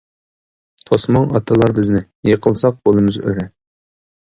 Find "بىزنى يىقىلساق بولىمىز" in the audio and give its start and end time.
1.81-3.23